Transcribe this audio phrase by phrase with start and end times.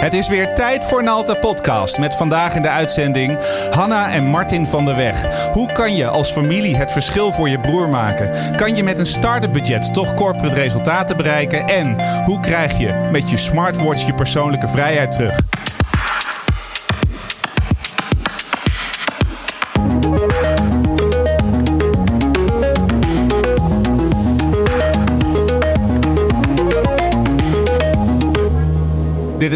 [0.00, 1.98] Het is weer tijd voor een Alta Podcast.
[1.98, 3.38] Met vandaag in de uitzending
[3.70, 5.48] Hanna en Martin van der Weg.
[5.52, 8.56] Hoe kan je als familie het verschil voor je broer maken?
[8.56, 11.66] Kan je met een start-up budget toch corporate resultaten bereiken?
[11.66, 15.49] En hoe krijg je met je smartwatch je persoonlijke vrijheid terug?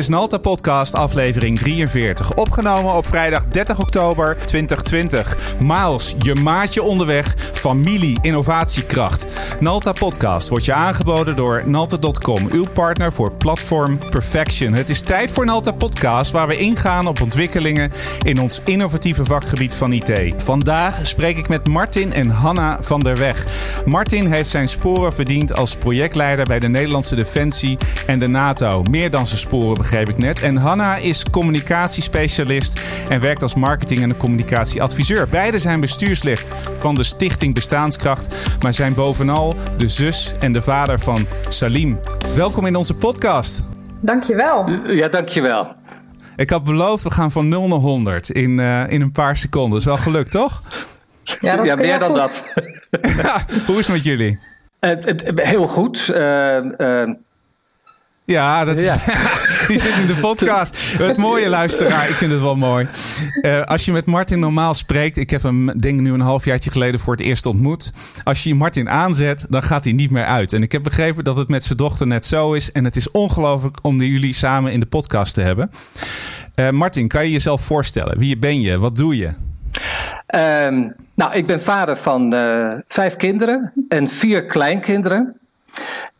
[0.08, 2.34] Nalta Podcast, aflevering 43.
[2.34, 5.36] Opgenomen op vrijdag 30 oktober 2020.
[5.58, 9.26] Miles, je maatje onderweg, familie, innovatiekracht.
[9.60, 14.72] Nalta Podcast wordt je aangeboden door Nalta.com, uw partner voor platform Perfection.
[14.72, 17.90] Het is tijd voor Nalta Podcast, waar we ingaan op ontwikkelingen
[18.22, 20.12] in ons innovatieve vakgebied van IT.
[20.36, 23.46] Vandaag spreek ik met Martin en Hanna van der Weg.
[23.84, 28.82] Martin heeft zijn sporen verdiend als projectleider bij de Nederlandse Defensie en de NATO.
[28.82, 30.42] Meer dan zijn sporen begreep ik net.
[30.42, 35.28] En Hanna is communicatiespecialist en werkt als marketing- en communicatieadviseur.
[35.28, 36.44] Beide zijn bestuurslid
[36.78, 42.00] van de Stichting Bestaanskracht, maar zijn bovenal de zus en de vader van Salim.
[42.36, 43.62] Welkom in onze podcast.
[44.00, 44.70] Dankjewel.
[44.86, 45.74] Ja, dankjewel.
[46.36, 49.70] Ik had beloofd, we gaan van 0 naar 100 in, uh, in een paar seconden.
[49.70, 50.62] Dat is wel gelukt, toch?
[51.40, 52.16] Ja, dat ja meer dan goed.
[52.16, 52.52] dat.
[53.66, 54.38] Hoe is het met jullie?
[54.80, 54.92] Uh,
[55.34, 56.10] heel goed.
[58.26, 58.92] Ja, dat is,
[59.68, 60.98] die zit in de podcast.
[60.98, 62.88] Het mooie luisteraar, ik vind het wel mooi.
[63.42, 67.00] Uh, als je met Martin normaal spreekt, ik heb hem denk nu een halfjaartje geleden
[67.00, 67.92] voor het eerst ontmoet.
[68.22, 70.52] Als je Martin aanzet, dan gaat hij niet meer uit.
[70.52, 72.72] En ik heb begrepen dat het met zijn dochter net zo is.
[72.72, 75.70] En het is ongelooflijk om jullie samen in de podcast te hebben.
[76.54, 78.18] Uh, Martin, kan je jezelf voorstellen?
[78.18, 78.78] Wie ben je?
[78.78, 79.26] Wat doe je?
[80.66, 85.36] Um, nou, ik ben vader van uh, vijf kinderen en vier kleinkinderen.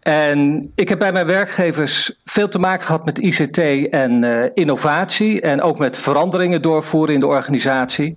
[0.05, 3.59] En ik heb bij mijn werkgevers veel te maken gehad met ICT
[3.91, 8.17] en uh, innovatie en ook met veranderingen doorvoeren in de organisatie.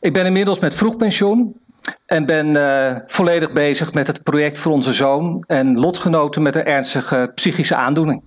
[0.00, 1.60] Ik ben inmiddels met vroegpensioen
[2.06, 6.64] en ben uh, volledig bezig met het project voor onze zoon en lotgenoten met een
[6.64, 8.22] ernstige psychische aandoening.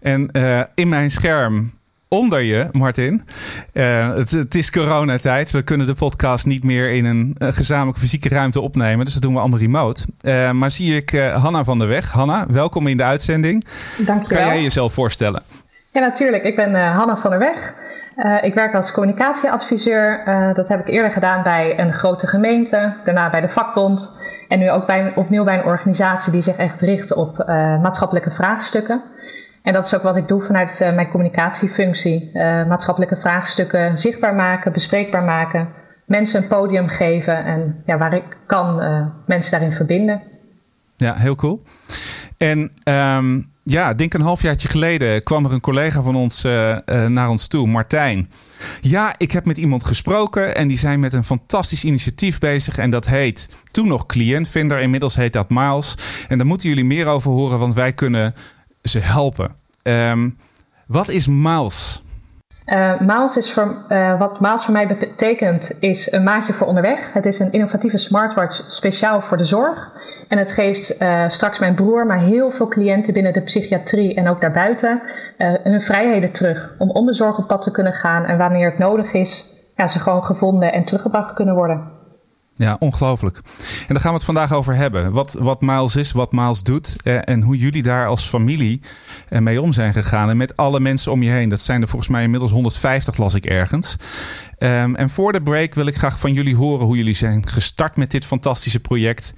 [0.00, 1.72] En uh, in mijn scherm
[2.12, 3.22] onder je, Martin.
[3.72, 5.50] Uh, het, het, is coronatijd.
[5.50, 9.04] We kunnen de podcast niet meer in een uh, gezamenlijke fysieke ruimte opnemen.
[9.04, 10.04] Dus dat doen we allemaal remote.
[10.22, 12.10] Uh, maar zie ik Hanna van der Weg.
[12.10, 13.64] Hanna, welkom in de uitzending.
[14.06, 14.44] Dankjewel.
[14.44, 15.42] Kan jij jezelf voorstellen?
[15.90, 16.44] Ja, natuurlijk.
[16.44, 17.74] Ik ben Hanna van der Weg.
[18.42, 20.22] ik werk als communicatieadviseur.
[20.54, 22.94] dat heb ik eerder gedaan bij een grote gemeente.
[23.04, 24.16] Daarna bij de vakbond.
[24.48, 27.44] En nu ook bij, opnieuw bij een organisatie die zich echt richt op
[27.82, 29.02] maatschappelijke vraagstukken.
[29.62, 32.30] En dat is ook wat ik doe vanuit uh, mijn communicatiefunctie.
[32.34, 35.68] Uh, maatschappelijke vraagstukken zichtbaar maken, bespreekbaar maken,
[36.04, 40.22] mensen een podium geven en ja, waar ik kan uh, mensen daarin verbinden.
[40.96, 41.62] Ja, heel cool.
[42.38, 46.42] En um, ja, denk een halfjaartje geleden kwam er een collega van ons
[47.08, 48.30] naar ons toe, Martijn.
[48.80, 52.78] Ja, ik heb met iemand gesproken en die zijn met een fantastisch initiatief bezig.
[52.78, 55.96] En dat heet toen nog Cliëntvinder, inmiddels heet dat Miles.
[56.28, 58.34] En daar moeten jullie meer over horen, want wij kunnen
[58.82, 59.54] ze helpen.
[59.82, 60.36] Um,
[60.86, 62.02] wat is Miles?
[62.66, 67.12] Uh, Miles is voor, uh, wat Miles voor mij betekent, is een maatje voor onderweg.
[67.12, 69.92] Het is een innovatieve smartwatch speciaal voor de zorg.
[70.28, 74.28] En het geeft uh, straks mijn broer, maar heel veel cliënten binnen de psychiatrie en
[74.28, 75.02] ook daarbuiten
[75.62, 76.74] hun vrijheden terug.
[76.78, 80.24] Om zorg op pad te kunnen gaan en wanneer het nodig is, ja, ze gewoon
[80.24, 82.01] gevonden en teruggebracht kunnen worden.
[82.54, 83.36] Ja, ongelooflijk.
[83.36, 85.12] En daar gaan we het vandaag over hebben.
[85.12, 88.80] Wat, wat Miles is, wat Miles doet eh, en hoe jullie daar als familie
[89.28, 90.30] eh, mee om zijn gegaan.
[90.30, 91.48] En met alle mensen om je heen.
[91.48, 93.96] Dat zijn er volgens mij inmiddels 150, las ik ergens.
[94.62, 97.96] Um, en voor de break wil ik graag van jullie horen hoe jullie zijn gestart
[97.96, 99.34] met dit fantastische project.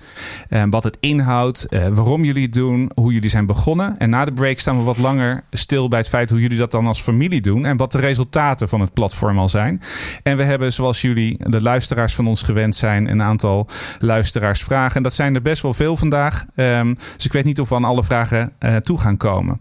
[0.51, 3.99] Um, wat het inhoudt, uh, waarom jullie het doen, hoe jullie zijn begonnen.
[3.99, 6.71] En na de break staan we wat langer stil bij het feit hoe jullie dat
[6.71, 7.65] dan als familie doen.
[7.65, 9.81] En wat de resultaten van het platform al zijn.
[10.23, 13.67] En we hebben, zoals jullie, de luisteraars van ons gewend zijn, een aantal
[13.99, 14.97] luisteraars vragen.
[14.97, 16.45] En dat zijn er best wel veel vandaag.
[16.55, 19.61] Um, dus ik weet niet of we aan alle vragen uh, toe gaan komen.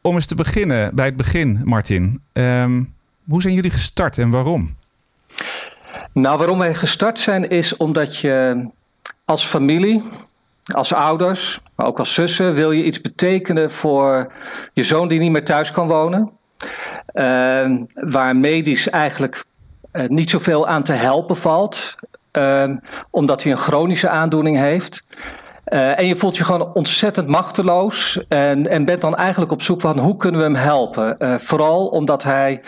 [0.00, 2.22] om eens te beginnen bij het begin, Martin.
[3.26, 4.76] Hoe zijn jullie gestart en waarom?
[6.12, 8.66] Nou, waarom wij gestart zijn is omdat je
[9.24, 10.02] als familie,
[10.64, 14.32] als ouders, maar ook als zussen, wil je iets betekenen voor
[14.72, 16.30] je zoon die niet meer thuis kan wonen.
[17.94, 19.44] Waar medisch eigenlijk
[20.06, 21.94] niet zoveel aan te helpen valt,
[22.32, 22.70] uh,
[23.10, 25.02] omdat hij een chronische aandoening heeft.
[25.68, 29.80] Uh, en je voelt je gewoon ontzettend machteloos en, en bent dan eigenlijk op zoek
[29.80, 31.16] van hoe kunnen we hem helpen.
[31.18, 32.62] Uh, vooral omdat hij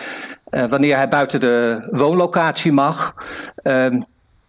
[0.51, 3.15] wanneer hij buiten de woonlocatie mag,
[3.63, 3.87] uh,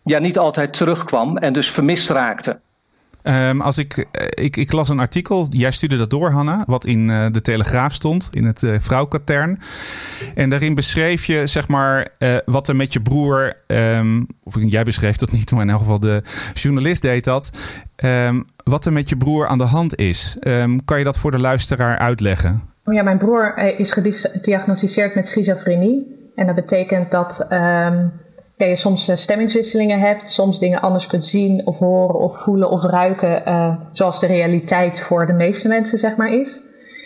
[0.03, 2.59] ja, niet altijd terugkwam en dus vermist raakte.
[3.23, 6.85] Um, als ik, eh, ik, ik las een artikel, jij stuurde dat door, Hanna, wat
[6.85, 9.59] in uh, de Telegraaf stond, in het uh, vrouwkatern.
[10.35, 12.07] En daarin beschreef je, zeg maar,
[12.45, 15.99] wat er met je broer, um, of jij beschreef dat niet, maar in elk geval
[15.99, 16.21] de
[16.53, 17.51] journalist deed dat.
[17.95, 20.37] Um, wat er met je broer aan de hand is.
[20.85, 22.61] kan je dat voor de luisteraar uitleggen?
[22.83, 26.31] Ja, mijn broer is gediagnosticeerd met schizofrenie.
[26.35, 27.47] En dat betekent dat
[28.59, 32.69] ja, je soms uh, stemmingswisselingen hebt, soms dingen anders kunt zien of horen of voelen
[32.69, 36.61] of ruiken, uh, zoals de realiteit voor de meeste mensen zeg maar is.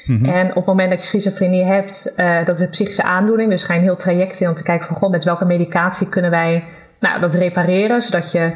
[0.05, 0.29] Mm-hmm.
[0.29, 3.63] En op het moment dat je schizofrenie hebt, uh, dat is een psychische aandoening, dus
[3.63, 6.31] ga je een heel traject in om te kijken van god, met welke medicatie kunnen
[6.31, 6.63] wij
[6.99, 8.53] nou, dat repareren, zodat je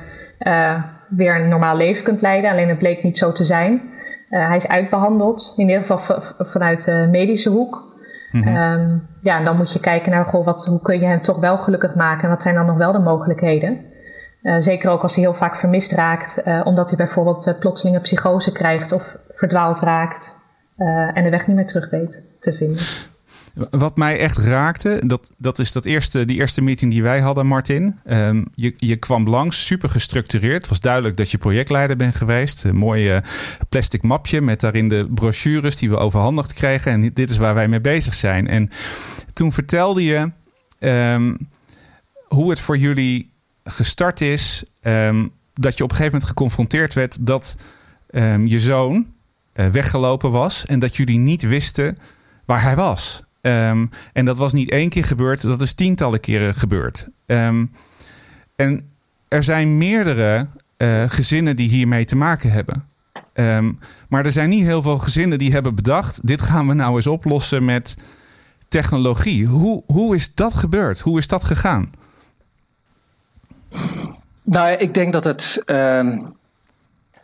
[1.09, 2.51] weer een normaal leven kunt leiden.
[2.51, 3.81] Alleen het bleek niet zo te zijn.
[4.29, 7.96] hij is uitbehandeld, in ieder geval vanuit de medische hoek.
[8.45, 11.57] Mm ja, dan moet je kijken naar goh, wat, hoe kun je hem toch wel
[11.57, 13.85] gelukkig maken en wat zijn dan nog wel de mogelijkheden.
[14.43, 17.95] Uh, zeker ook als hij heel vaak vermist raakt, uh, omdat hij bijvoorbeeld uh, plotseling
[17.95, 20.45] een psychose krijgt of verdwaald raakt
[21.13, 22.83] en de weg niet meer terug weet te vinden.
[23.69, 27.45] Wat mij echt raakte, dat, dat is dat eerste, die eerste meeting die wij hadden,
[27.45, 27.99] Martin.
[28.09, 30.55] Um, je, je kwam langs, super gestructureerd.
[30.55, 32.63] Het was duidelijk dat je projectleider bent geweest.
[32.63, 33.21] Een mooi
[33.69, 36.91] plastic mapje met daarin de brochures die we overhandigd kregen.
[36.91, 38.47] En dit is waar wij mee bezig zijn.
[38.47, 38.69] En
[39.33, 40.31] toen vertelde je
[40.79, 41.49] um,
[42.27, 43.31] hoe het voor jullie
[43.63, 44.63] gestart is.
[44.81, 47.55] Um, dat je op een gegeven moment geconfronteerd werd dat
[48.45, 49.07] je zoon
[49.53, 50.65] uh, weggelopen was.
[50.65, 51.97] En dat jullie niet wisten
[52.45, 53.25] waar hij was.
[53.47, 57.07] Um, en dat was niet één keer gebeurd, dat is tientallen keren gebeurd.
[57.25, 57.71] Um,
[58.55, 58.89] en
[59.27, 60.47] er zijn meerdere
[60.77, 62.85] uh, gezinnen die hiermee te maken hebben.
[63.33, 63.79] Um,
[64.09, 67.07] maar er zijn niet heel veel gezinnen die hebben bedacht: dit gaan we nou eens
[67.07, 67.97] oplossen met
[68.67, 69.45] technologie.
[69.45, 70.99] Hoe, hoe is dat gebeurd?
[70.99, 71.89] Hoe is dat gegaan?
[74.43, 75.63] Nou, ik denk dat het.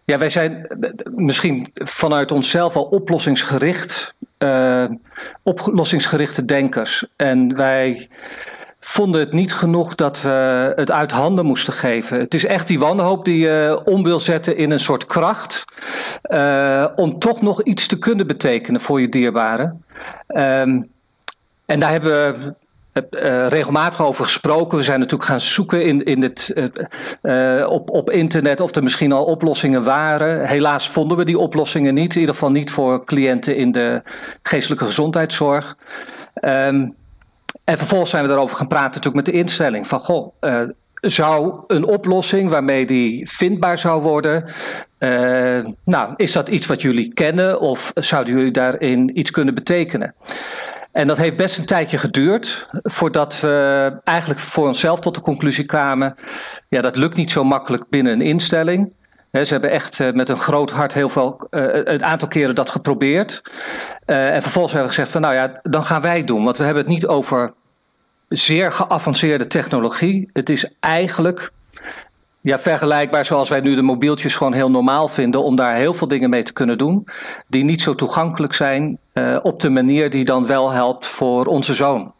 [0.05, 0.67] Ja, wij zijn
[1.15, 4.13] misschien vanuit onszelf al oplossingsgericht
[4.43, 4.85] uh,
[5.43, 7.05] oplossingsgerichte denkers.
[7.15, 8.07] En wij
[8.79, 12.19] vonden het niet genoeg dat we het uit handen moesten geven.
[12.19, 15.65] Het is echt die wanhoop die je om wil zetten in een soort kracht.
[16.29, 19.83] Uh, om toch nog iets te kunnen betekenen voor je dierbaren.
[20.27, 20.91] Um,
[21.65, 22.53] en daar hebben we
[22.93, 24.77] uh, regelmatig over gesproken.
[24.77, 26.69] We zijn natuurlijk gaan zoeken in, in het,
[27.21, 30.47] uh, op, op internet of er misschien al oplossingen waren.
[30.47, 32.13] Helaas vonden we die oplossingen niet.
[32.13, 34.01] In ieder geval niet voor cliënten in de
[34.43, 35.77] geestelijke gezondheidszorg.
[36.41, 36.95] Um,
[37.63, 39.87] en vervolgens zijn we daarover gaan praten natuurlijk met de instelling.
[39.87, 40.33] Van goh,
[41.01, 44.45] zou een oplossing waarmee die vindbaar zou worden.
[45.85, 50.15] Nou, is dat iets wat jullie kennen of zouden jullie daarin iets kunnen betekenen?
[50.93, 55.65] En dat heeft best een tijdje geduurd voordat we eigenlijk voor onszelf tot de conclusie
[55.65, 56.15] kwamen:
[56.69, 58.91] ja, dat lukt niet zo makkelijk binnen een instelling.
[59.31, 62.69] ze hebben echt eh, met een groot hart heel veel, uh, een aantal keren dat
[62.69, 63.41] geprobeerd.
[64.05, 66.43] Uh, en vervolgens hebben we gezegd van nou ja, dan gaan wij doen.
[66.43, 67.53] Want we hebben het niet over
[68.27, 70.29] zeer geavanceerde technologie.
[70.33, 71.51] Het is eigenlijk
[72.43, 76.07] ja, vergelijkbaar zoals wij nu de mobieltjes gewoon heel normaal vinden, om daar heel veel
[76.07, 77.07] dingen mee te kunnen doen,
[77.47, 81.73] die niet zo toegankelijk zijn uh, op de manier die dan wel helpt voor onze
[81.73, 82.13] zoon.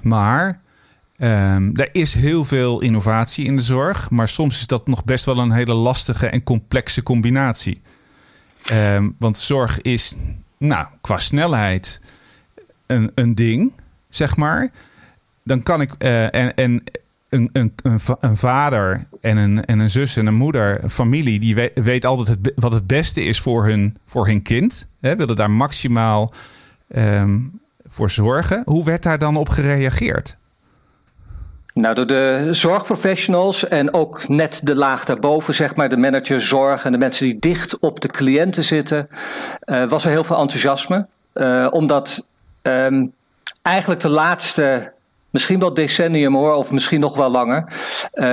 [0.00, 0.60] Maar
[1.18, 5.24] um, er is heel veel innovatie in de zorg, maar soms is dat nog best
[5.24, 7.80] wel een hele lastige en complexe combinatie.
[8.72, 10.16] Um, want zorg is,
[10.58, 12.00] nou, qua snelheid
[12.86, 13.72] een, een ding,
[14.08, 14.70] zeg maar.
[15.42, 16.82] Dan kan ik, uh, en, en
[17.34, 17.72] een, een,
[18.20, 22.72] een, vader en een, en een zus en een moeder, familie, die weet, altijd wat
[22.72, 24.88] het beste is voor hun, voor hun kind.
[25.00, 26.32] Hè, willen daar maximaal
[26.96, 28.62] um, voor zorgen.
[28.64, 30.36] Hoe werd daar dan op gereageerd?
[31.74, 36.84] Nou, door de zorgprofessionals en ook net de laag daarboven, zeg maar, de manager zorg
[36.84, 39.08] en de mensen die dicht op de cliënten zitten,
[39.66, 41.06] uh, was er heel veel enthousiasme.
[41.34, 42.24] Uh, omdat
[42.62, 43.12] um,
[43.62, 44.92] eigenlijk de laatste
[45.34, 47.64] misschien wel decennium hoor, of misschien nog wel langer,
[48.14, 48.26] uh,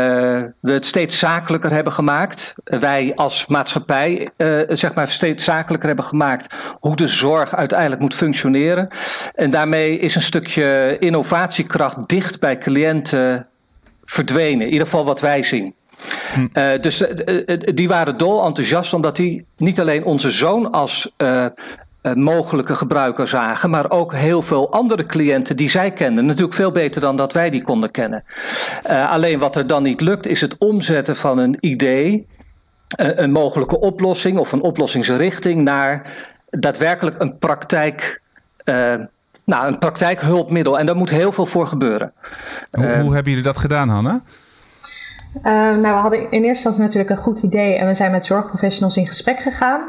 [0.59, 2.53] we het steeds zakelijker hebben gemaakt.
[2.63, 8.13] Wij als maatschappij, uh, zeg maar, steeds zakelijker hebben gemaakt hoe de zorg uiteindelijk moet
[8.13, 8.87] functioneren.
[9.35, 13.47] En daarmee is een stukje innovatiekracht dicht bij cliënten
[14.03, 14.65] verdwenen.
[14.65, 15.73] In ieder geval wat wij zien.
[16.33, 16.47] Hm.
[16.53, 17.03] Uh, dus
[17.73, 21.11] die waren dol enthousiast, omdat die niet alleen onze zoon als
[22.01, 26.25] mogelijke gebruiker zagen, maar ook heel veel andere cliënten die zij kenden.
[26.25, 28.23] Natuurlijk veel beter dan dat wij die konden kennen.
[28.89, 32.27] Uh, alleen wat er dan niet lukt, is het omzetten van een idee,
[33.01, 36.17] uh, een mogelijke oplossing of een oplossingsrichting naar
[36.49, 38.21] daadwerkelijk een praktijk.
[39.43, 40.79] nou, een praktijkhulpmiddel.
[40.79, 42.13] En daar moet heel veel voor gebeuren.
[42.71, 44.21] Hoe, hoe hebben jullie dat gedaan, Hanna?
[45.43, 48.97] nou, we hadden in eerste instantie natuurlijk een goed idee en we zijn met zorgprofessionals
[48.97, 49.81] in gesprek gegaan.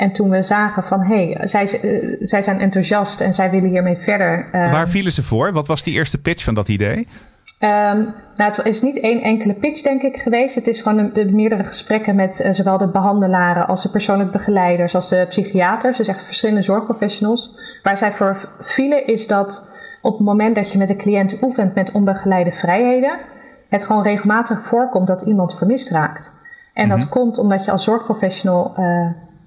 [0.00, 1.66] En toen we zagen van hé, hey, zij,
[2.20, 4.48] zij zijn enthousiast en zij willen hiermee verder.
[4.52, 5.52] Waar vielen ze voor?
[5.52, 6.96] Wat was die eerste pitch van dat idee?
[6.96, 10.54] Um, nou, het is niet één enkele pitch, denk ik, geweest.
[10.54, 14.94] Het is gewoon de, meerdere gesprekken met uh, zowel de behandelaren als de persoonlijke begeleiders,
[14.94, 17.54] als de psychiaters, dus echt verschillende zorgprofessionals.
[17.82, 19.70] Waar zij voor vielen is dat
[20.02, 23.18] op het moment dat je met een cliënt oefent met onbegeleide vrijheden,
[23.68, 26.38] het gewoon regelmatig voorkomt dat iemand vermist raakt.
[26.74, 27.08] En dat mhm.
[27.08, 28.74] komt omdat je als zorgprofessional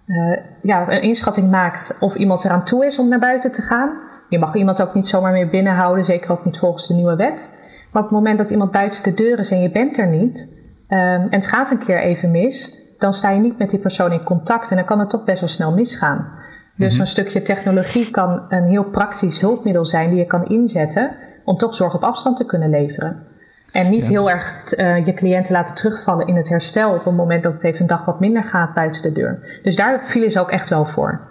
[0.05, 3.61] uh, uh, ja, een inschatting maakt of iemand eraan toe is om naar buiten te
[3.61, 3.97] gaan.
[4.29, 7.61] Je mag iemand ook niet zomaar meer binnenhouden, zeker ook niet volgens de nieuwe wet.
[7.91, 10.61] Maar op het moment dat iemand buiten de deur is en je bent er niet,
[10.89, 14.11] um, en het gaat een keer even mis, dan sta je niet met die persoon
[14.11, 16.27] in contact en dan kan het toch best wel snel misgaan.
[16.75, 21.15] Dus mm een stukje technologie kan een heel praktisch hulpmiddel zijn die je kan inzetten
[21.45, 23.23] om toch zorg op afstand te kunnen leveren.
[23.73, 27.43] En niet heel erg uh, je cliënten laten terugvallen in het herstel op het moment
[27.43, 29.59] dat het even een dag wat minder gaat buiten de deur.
[29.63, 31.21] Dus daar vielen ze ook echt wel voor.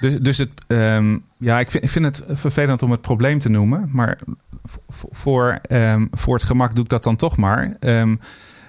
[0.00, 3.48] Dus, dus het, um, ja, ik vind, ik vind, het vervelend om het probleem te
[3.48, 4.18] noemen, maar
[5.10, 7.74] voor, um, voor het gemak doe ik dat dan toch maar.
[7.80, 8.18] Um,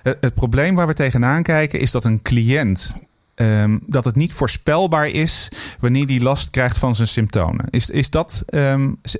[0.03, 2.95] het, het, probleem waar we tegenaan kijken is dat een cliënt.
[3.35, 5.49] Um, dat het niet voorspelbaar is
[5.79, 7.65] wanneer die last krijgt van zijn symptomen.
[7.69, 8.45] Is, is dat,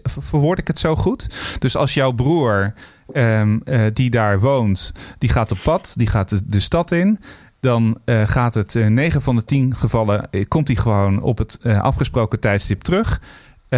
[0.04, 1.28] verwoord ik het zo goed?
[1.60, 2.74] Dus als jouw broer,
[3.14, 3.42] uh,
[3.94, 7.20] die daar woont, die gaat op pad, die gaat de, de stad in
[7.64, 11.38] dan uh, gaat het uh, 9 van de 10 gevallen, uh, komt hij gewoon op
[11.38, 13.22] het afgesproken tijdstip terug.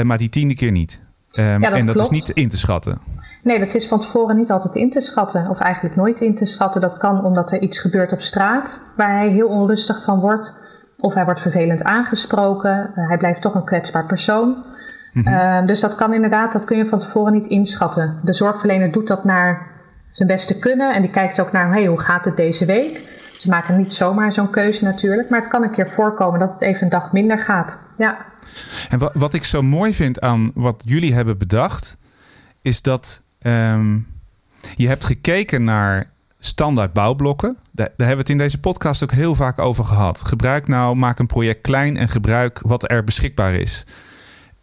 [0.04, 1.04] maar die tiende keer niet.
[1.32, 2.12] Um, ja, dat en dat klopt.
[2.12, 3.00] is niet in te schatten.
[3.46, 5.50] Nee, dat is van tevoren niet altijd in te schatten.
[5.50, 6.82] Of eigenlijk nooit in te schatten.
[6.82, 10.60] Dat kan omdat er iets gebeurt op straat waar hij heel onrustig van wordt.
[11.00, 12.92] Of hij wordt vervelend aangesproken.
[12.94, 14.64] hij blijft toch een kwetsbaar persoon.
[15.14, 15.66] Mm -hmm.
[15.66, 18.20] dus dat kan inderdaad, dat kun je van tevoren niet inschatten.
[18.24, 19.68] De zorgverlener doet dat naar
[20.10, 20.94] zijn beste kunnen.
[20.94, 23.02] En die kijkt ook naar, hey, hoe gaat het deze week?
[23.34, 26.62] Ze maken niet zomaar zo'n keuze natuurlijk, maar het kan een keer voorkomen dat het
[26.62, 27.86] even een dag minder gaat.
[27.98, 28.18] Ja.
[28.90, 31.98] En wat, wat ik zo mooi vind aan wat jullie hebben bedacht,
[32.62, 34.08] is dat um,
[34.76, 36.10] je hebt gekeken naar
[36.40, 37.58] standaard bouwblokken.
[37.72, 40.22] Daar, daar, hebben we het in deze podcast ook heel vaak over gehad.
[40.22, 43.86] Gebruik nou, maak een project klein en gebruik wat er beschikbaar is.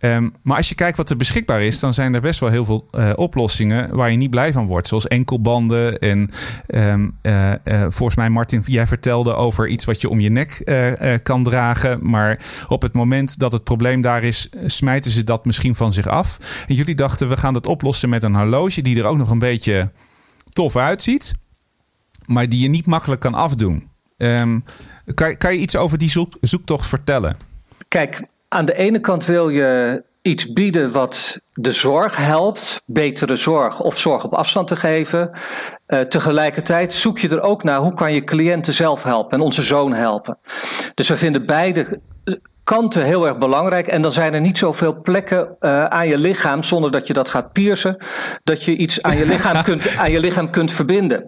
[0.04, 2.64] Um, maar als je kijkt wat er beschikbaar is, dan zijn er best wel heel
[2.64, 4.88] veel uh, oplossingen waar je niet blij van wordt.
[4.88, 5.98] Zoals enkelbanden.
[5.98, 6.30] En
[6.74, 10.62] um, uh, uh, volgens mij, Martin, jij vertelde over iets wat je om je nek
[11.22, 12.10] kan dragen.
[12.10, 16.06] Maar op het moment dat het probleem daar is, smijten ze dat misschien van zich
[16.06, 16.38] af.
[16.68, 19.38] En jullie dachten, we gaan dat oplossen met een horloge die er ook nog een
[19.38, 19.90] beetje
[20.48, 21.32] tof uitziet.
[22.26, 23.88] Maar die je niet makkelijk kan afdoen.
[24.16, 24.64] Um,
[25.14, 27.36] kan, kan je iets over die zoek, zoektocht vertellen?
[27.88, 33.80] Kijk, aan de ene kant wil je iets bieden wat de zorg helpt, betere zorg
[33.80, 35.30] of zorg op afstand te geven.
[35.86, 39.62] Uh, tegelijkertijd zoek je er ook naar hoe kan je cliënten zelf helpen en onze
[39.62, 40.38] zoon helpen.
[40.94, 42.00] Dus we vinden beide
[42.64, 43.86] kanten heel erg belangrijk.
[43.86, 47.28] En dan zijn er niet zoveel plekken uh, aan je lichaam, zonder dat je dat
[47.28, 47.96] gaat piercen,
[48.44, 51.24] dat je iets aan je lichaam kunt, aan je lichaam kunt verbinden.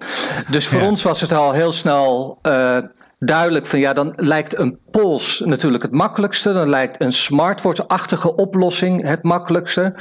[0.50, 0.88] Dus voor ja.
[0.88, 2.38] ons was het al heel snel.
[2.42, 2.78] Uh,
[3.24, 6.52] duidelijk van ja, dan lijkt een pols natuurlijk het makkelijkste.
[6.52, 9.94] Dan lijkt een smartwatch-achtige oplossing het makkelijkste.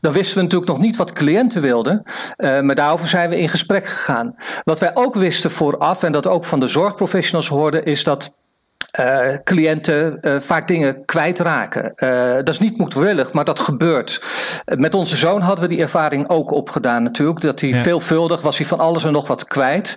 [0.00, 2.02] Dan wisten we natuurlijk nog niet wat cliënten wilden.
[2.36, 4.34] Uh, maar daarover zijn we in gesprek gegaan.
[4.64, 8.32] Wat wij ook wisten vooraf, en dat ook van de zorgprofessionals hoorden, is dat
[9.00, 11.92] uh, cliënten uh, vaak dingen kwijtraken.
[11.96, 14.22] Uh, dat is niet moedwillig, maar dat gebeurt.
[14.64, 17.40] met onze zoon hadden we die ervaring ook opgedaan natuurlijk.
[17.40, 17.76] Dat hij ja.
[17.76, 19.94] veelvuldig was hij van alles en nog wat kwijt.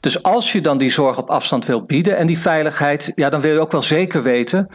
[0.00, 3.40] Dus als je dan die zorg op afstand wil bieden en die veiligheid, ja, dan
[3.40, 4.68] wil je ook wel zeker weten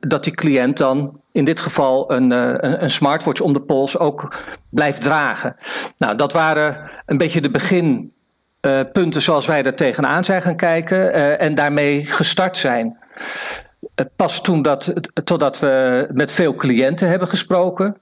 [0.00, 4.34] dat die cliënt dan in dit geval een, een, een smartwatch om de pols ook
[4.70, 5.56] blijft dragen.
[5.98, 8.12] Nou, dat waren een beetje de begin
[8.60, 12.98] uh, punten zoals wij er tegenaan zijn gaan kijken uh, en daarmee gestart zijn.
[13.96, 14.92] Uh, pas toen dat,
[15.24, 17.96] totdat we met veel cliënten hebben gesproken,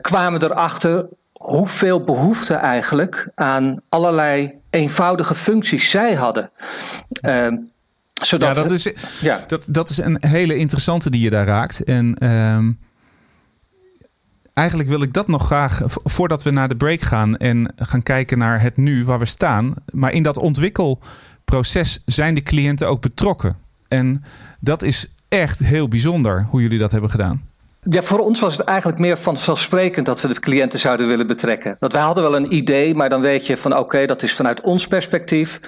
[0.00, 6.50] kwamen we erachter hoeveel behoefte eigenlijk aan allerlei eenvoudige functies zij hadden.
[8.12, 9.40] zodat ja, dat is, ja.
[9.46, 11.84] Dat, dat is een hele interessante die je daar raakt.
[11.84, 12.72] En ehm,
[14.54, 18.38] eigenlijk wil ik dat nog graag, voordat we naar de break gaan en gaan kijken
[18.38, 19.74] naar het nu waar we staan.
[19.92, 23.56] Maar in dat ontwikkelproces zijn de cliënten ook betrokken.
[23.88, 24.24] En
[24.60, 27.42] dat is echt heel bijzonder hoe jullie dat hebben gedaan.
[27.90, 31.76] Ja, voor ons was het eigenlijk meer vanzelfsprekend dat we de cliënten zouden willen betrekken.
[31.78, 34.34] Want wij hadden wel een idee, maar dan weet je van oké, okay, dat is
[34.34, 35.60] vanuit ons perspectief.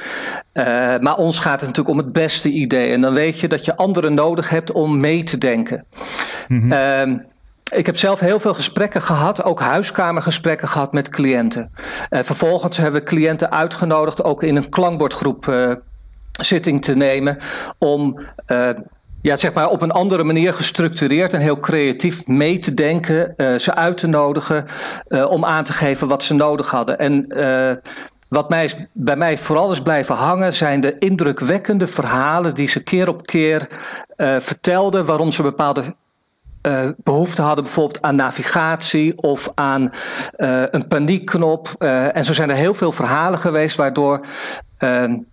[0.53, 0.65] Uh,
[0.99, 2.93] maar ons gaat het natuurlijk om het beste idee.
[2.93, 5.85] En dan weet je dat je anderen nodig hebt om mee te denken.
[6.49, 6.73] Mm -hmm.
[6.73, 7.19] uh,
[7.73, 11.71] ik heb zelf heel veel gesprekken gehad, ook huiskamergesprekken gehad met cliënten.
[12.11, 15.75] Uh, vervolgens hebben we cliënten uitgenodigd, ook in een klankbordgroep uh,
[16.41, 17.39] zitting te nemen,
[17.79, 18.69] om uh,
[19.23, 23.75] ja, zeg maar op een andere manier gestructureerd en heel creatief mee te denken, ze
[23.75, 24.67] uit te nodigen
[25.29, 26.99] om aan te geven wat ze nodig hadden.
[26.99, 27.27] En
[28.29, 33.09] wat mij, bij mij vooral is blijven hangen zijn de indrukwekkende verhalen die ze keer
[33.09, 33.69] op keer
[34.39, 35.95] vertelden waarom ze bepaalde
[36.67, 39.83] uh, behoefte hadden bijvoorbeeld aan navigatie of aan
[40.37, 41.75] uh, een paniekknop.
[41.79, 44.27] Uh, en zo zijn er heel veel verhalen geweest waardoor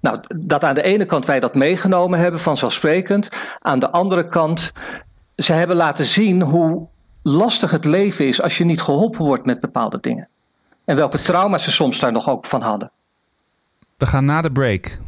[0.02, 3.30] nou, dat aan de ene kant wij dat meegenomen hebben, vanzelfsprekend.
[3.60, 4.72] Aan de andere kant,
[5.36, 6.88] ze hebben laten zien hoe
[7.22, 10.28] lastig het leven is als je niet geholpen wordt met bepaalde dingen.
[10.86, 12.92] En welke trauma's ze soms daar nog ook van hadden.
[13.98, 15.00] We gaan na de break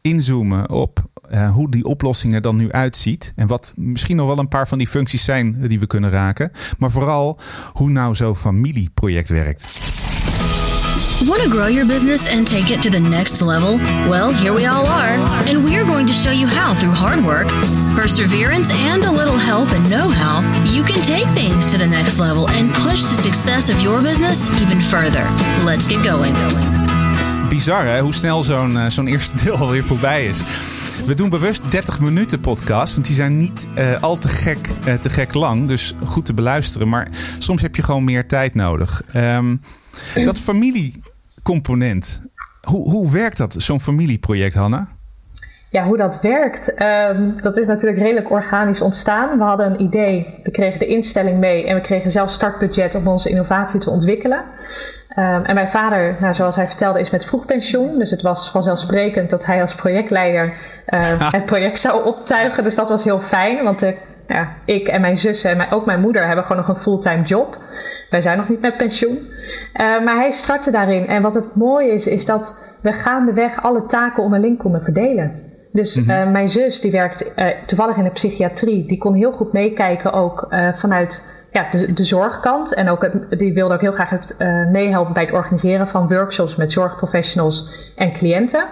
[0.00, 0.98] inzoomen op
[1.34, 3.32] uh, hoe die oplossingen dan nu uitziet.
[3.36, 6.50] En wat misschien nog wel een paar van die functies zijn die we kunnen raken.
[6.78, 7.38] Maar vooral
[7.72, 9.80] hoe nou zo'n familieproject werkt.
[11.26, 13.78] Want to grow your business and take it to the next level?
[14.08, 15.16] Well, here we all are.
[15.48, 17.46] And we are going to show you how through hard work,
[17.94, 22.18] perseverance, and a little help and know how, you can take things to the next
[22.18, 25.24] level and push the success of your business even further.
[25.64, 26.34] Let's get going
[27.52, 30.42] bizar hè, hoe snel zo'n uh, zo'n eerste deel alweer voorbij is.
[31.06, 34.94] We doen bewust 30 minuten podcast, want die zijn niet uh, al te gek, uh,
[34.94, 35.68] te gek lang.
[35.68, 36.88] Dus goed te beluisteren.
[36.88, 39.02] Maar soms heb je gewoon meer tijd nodig.
[39.16, 39.60] Um,
[40.14, 42.22] dat familiecomponent,
[42.60, 44.88] hoe, hoe werkt dat, zo'n familieproject, Hanna?
[45.72, 49.38] Ja, hoe dat werkt, um, dat is natuurlijk redelijk organisch ontstaan.
[49.38, 53.08] We hadden een idee, we kregen de instelling mee en we kregen zelf startbudget om
[53.08, 54.38] onze innovatie te ontwikkelen.
[55.18, 57.98] Um, en mijn vader, nou, zoals hij vertelde, is met vroeg pensioen.
[57.98, 60.52] Dus het was vanzelfsprekend dat hij als projectleider
[60.86, 62.64] uh, het project zou optuigen.
[62.64, 63.90] Dus dat was heel fijn, want uh,
[64.26, 67.22] ja, ik en mijn zussen en mijn, ook mijn moeder hebben gewoon nog een fulltime
[67.22, 67.58] job.
[68.10, 69.18] Wij zijn nog niet met pensioen.
[69.18, 71.06] Uh, maar hij startte daarin.
[71.06, 75.50] En wat het mooie is, is dat we gaandeweg alle taken onderling konden verdelen.
[75.72, 76.30] Dus mm -hmm.
[76.30, 77.34] mijn zus, die werkt
[77.66, 82.74] toevallig in de psychiatrie, die kon heel goed meekijken ook vanuit ja, de, de zorgkant.
[82.74, 84.36] En ook het, die wilde ook heel graag het,
[84.72, 88.64] meehelpen bij het organiseren van workshops met zorgprofessionals en cliënten.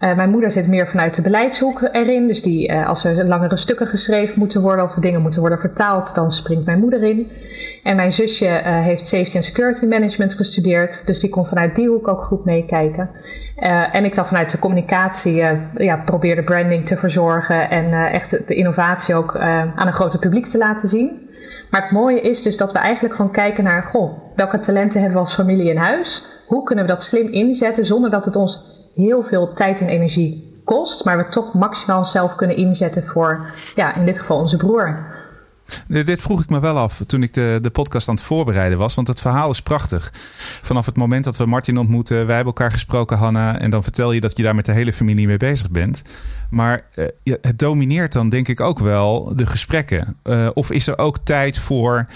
[0.00, 2.26] Uh, mijn moeder zit meer vanuit de beleidshoek erin.
[2.26, 6.14] Dus die, uh, als er langere stukken geschreven moeten worden of dingen moeten worden vertaald,
[6.14, 7.30] dan springt mijn moeder in.
[7.82, 11.06] En mijn zusje uh, heeft Safety and Security Management gestudeerd.
[11.06, 13.10] Dus die kon vanuit die hoek ook goed meekijken.
[13.92, 15.44] en ik dan vanuit de communicatie
[15.76, 20.58] ja, probeerde branding te verzorgen en echt de innovatie ook aan een groter publiek te
[20.58, 21.28] laten zien.
[21.70, 25.18] Maar het mooie is dus dat we eigenlijk gewoon kijken naar, goh, welke talenten hebben
[25.18, 26.26] we als familie in huis?
[26.46, 30.60] Hoe kunnen we dat slim inzetten zonder dat het ons heel veel tijd en energie
[30.64, 35.14] kost, maar we toch maximaal zelf kunnen inzetten voor, ja, in dit geval onze broer.
[35.88, 38.94] Dit vroeg ik me wel af toen ik de, de podcast aan het voorbereiden was.
[38.94, 40.10] Want het verhaal is prachtig.
[40.62, 43.58] Vanaf het moment dat we Martin ontmoeten, wij hebben elkaar gesproken, Hanna.
[43.58, 46.02] En dan vertel je dat je daar met de hele familie mee bezig bent.
[46.50, 50.16] Maar uh, het domineert dan denk ik ook wel de gesprekken.
[50.24, 52.06] Uh, of is er ook tijd voor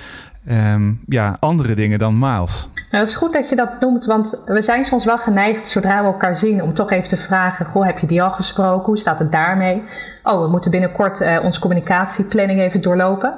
[0.48, 2.68] um, ja, andere dingen dan Miles?
[2.90, 6.00] Nou, het is goed dat je dat noemt, want we zijn soms wel geneigd zodra
[6.00, 8.86] we elkaar zien om toch even te vragen: Goh, heb je die al gesproken?
[8.86, 9.82] Hoe staat het daarmee?
[10.22, 13.34] Oh, we moeten binnenkort uh, onze communicatieplanning even doorlopen.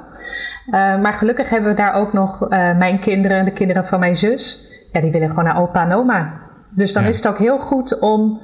[0.65, 4.17] Uh, maar gelukkig hebben we daar ook nog uh, mijn kinderen, de kinderen van mijn
[4.17, 4.67] zus.
[4.91, 6.33] Ja, die willen gewoon naar opa en oma.
[6.69, 7.09] Dus dan ja.
[7.09, 8.41] is het ook heel goed om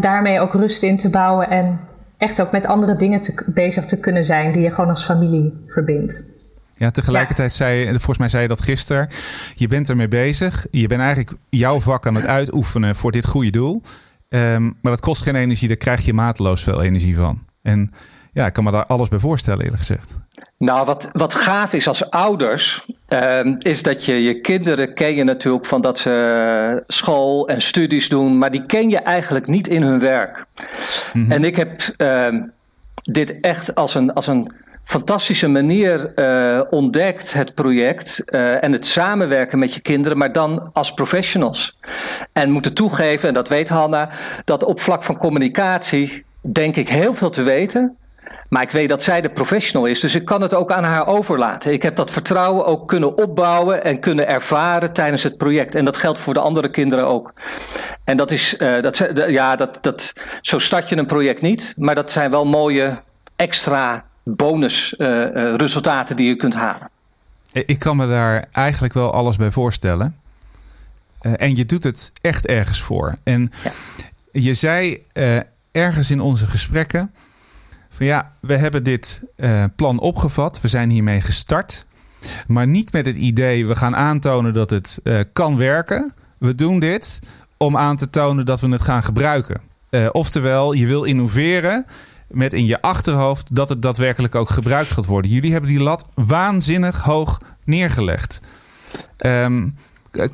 [0.00, 1.80] daarmee ook rust in te bouwen en
[2.18, 5.64] echt ook met andere dingen te, bezig te kunnen zijn die je gewoon als familie
[5.66, 6.35] verbindt.
[6.78, 7.56] Ja, tegelijkertijd ja.
[7.56, 9.08] zei volgens mij zei je dat gisteren.
[9.54, 10.66] Je bent ermee bezig.
[10.70, 13.82] Je bent eigenlijk jouw vak aan het uitoefenen voor dit goede doel.
[14.28, 17.44] Um, maar dat kost geen energie, daar krijg je mateloos veel energie van.
[17.62, 17.90] En
[18.32, 20.18] ja, ik kan me daar alles bij voorstellen, eerlijk gezegd.
[20.58, 25.24] Nou, wat, wat gaaf is als ouders, um, is dat je je kinderen ken je
[25.24, 29.82] natuurlijk van dat ze school en studies doen, maar die ken je eigenlijk niet in
[29.82, 30.44] hun werk.
[31.12, 31.32] Mm -hmm.
[31.32, 32.52] En ik heb um,
[33.02, 34.52] dit echt als een, als een
[34.86, 40.70] fantastische manier uh, ontdekt, het project uh, en het samenwerken met je kinderen, maar dan
[40.72, 41.78] als professionals.
[42.32, 44.10] En moeten toegeven, en dat weet Hanna,
[44.44, 47.96] dat op vlak van communicatie denk ik heel veel te weten.
[48.48, 51.06] Maar ik weet dat zij de professional is, dus ik kan het ook aan haar
[51.06, 51.72] overlaten.
[51.72, 55.74] Ik heb dat vertrouwen ook kunnen opbouwen en kunnen ervaren tijdens het project.
[55.74, 57.32] En dat geldt voor de andere kinderen ook.
[58.04, 61.94] En dat is, uh, dat, ja, dat, dat, zo start je een project niet, maar
[61.94, 62.98] dat zijn wel mooie
[63.36, 66.90] extra bonusresultaten uh, die je kunt halen.
[67.52, 70.16] Ik kan me daar eigenlijk wel alles bij voorstellen.
[71.22, 73.14] Uh, en je doet het echt ergens voor.
[73.22, 73.70] En ja.
[74.40, 75.02] je zei
[75.72, 77.10] ergens in onze gesprekken
[77.88, 79.22] van ja, we hebben dit
[79.76, 81.86] plan opgevat, we zijn hiermee gestart,
[82.46, 86.12] maar niet met het idee we gaan aantonen dat het uh, kan werken.
[86.38, 87.20] We doen dit
[87.56, 89.60] om aan te tonen dat we het gaan gebruiken.
[89.90, 91.84] Uh, oftewel, je wil innoveren
[92.28, 95.30] met in je achterhoofd dat het daadwerkelijk ook gebruikt gaat worden.
[95.30, 98.40] Jullie hebben die lat waanzinnig hoog neergelegd.
[99.18, 99.74] Um,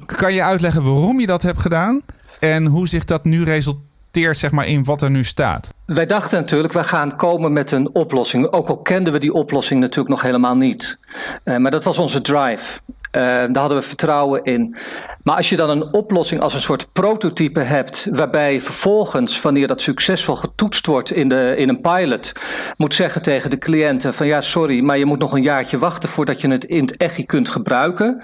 [0.06, 2.02] kan je uitleggen waarom je dat hebt gedaan
[2.40, 5.74] en hoe zich dat nu resulteert zeg maar, in wat er nu staat?
[5.86, 8.52] Wij dachten natuurlijk, we gaan komen met een oplossing.
[8.52, 10.98] Ook al kenden we die oplossing natuurlijk nog helemaal niet.
[11.44, 12.80] Uh, maar dat was onze drive.
[13.16, 14.76] Uh, daar hadden we vertrouwen in.
[15.22, 19.82] Maar als je dan een oplossing als een soort prototype hebt, waarbij vervolgens, wanneer dat
[19.82, 22.32] succesvol getoetst wordt in, de, in een pilot,
[22.76, 26.08] moet zeggen tegen de cliënten van ja, sorry, maar je moet nog een jaartje wachten
[26.08, 28.22] voordat je het in het echt kunt gebruiken.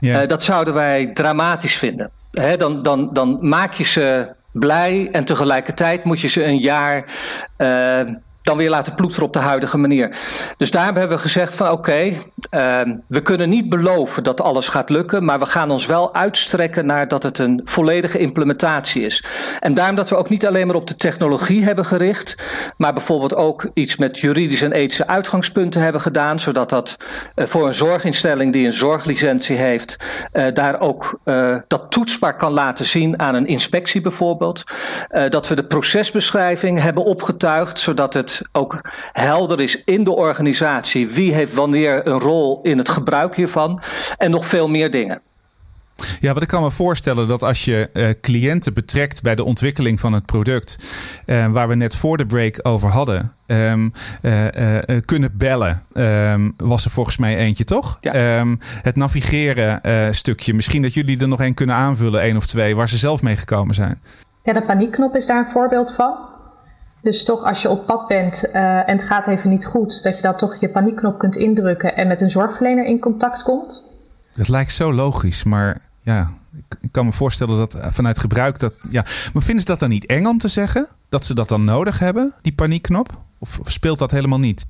[0.00, 2.10] Uh, dat zouden wij dramatisch vinden.
[2.30, 7.04] He, dan, dan, dan maak je ze blij en tegelijkertijd moet je ze een jaar
[7.58, 8.00] uh,
[8.44, 10.16] dan weer laten ploeteren op de huidige manier.
[10.56, 12.00] Dus daar hebben we gezegd van oké,
[12.50, 16.86] uh, we kunnen niet beloven dat alles gaat lukken, maar we gaan ons wel uitstrekken
[16.86, 19.24] naar dat het een volledige implementatie is.
[19.60, 22.36] En daarom dat we ook niet alleen maar op de technologie hebben gericht,
[22.76, 26.96] maar bijvoorbeeld ook iets met juridische en ethische uitgangspunten hebben gedaan, zodat dat
[27.36, 29.96] uh, voor een zorginstelling die een zorglicentie heeft,
[30.32, 34.62] uh, daar ook uh, dat toetsbaar kan laten zien aan een inspectie bijvoorbeeld.
[35.28, 38.80] dat we de procesbeschrijving hebben opgetuigd, zodat het ook
[39.12, 43.82] helder is in de organisatie wie heeft wanneer een rol in het gebruik hiervan
[44.18, 45.20] en nog veel meer dingen.
[46.20, 50.00] Ja, wat ik kan me voorstellen dat als je uh, cliënten betrekt bij de ontwikkeling
[50.00, 50.78] van het product,
[51.26, 53.92] uh, waar we net voor de break over hadden, um,
[54.22, 54.38] uh,
[55.04, 57.98] kunnen bellen, um, was er volgens mij eentje, toch?
[58.00, 58.38] Ja.
[58.38, 59.80] Um, het navigeren
[60.14, 63.22] stukje, misschien dat jullie er nog één kunnen aanvullen, één of twee, waar ze zelf
[63.22, 64.00] mee gekomen zijn.
[64.42, 66.14] Ja, de paniekknop is daar een voorbeeld van.
[67.04, 70.16] Dus toch als je op pad bent uh, en het gaat even niet goed, dat
[70.16, 73.88] je dan toch je paniekknop kunt indrukken en met een zorgverlener in contact komt.
[74.36, 76.28] Dat lijkt zo logisch, maar ja,
[76.80, 78.76] ik kan me voorstellen dat vanuit gebruik dat.
[78.90, 80.88] Ja, maar vinden ze dat dan niet eng om te zeggen?
[81.08, 83.08] Dat ze dat dan nodig hebben, die paniekknop?
[83.38, 84.66] Of speelt dat helemaal niet?